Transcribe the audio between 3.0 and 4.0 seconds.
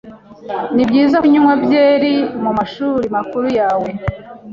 makuru yawe?